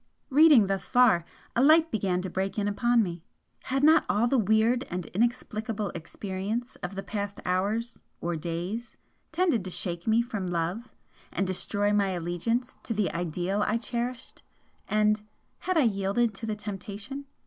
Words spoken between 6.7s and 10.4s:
of the past hours (or days) tended to shake me